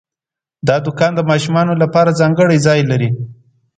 [0.67, 3.09] دا دوکان د ماشومانو لپاره ځانګړی ځای لري.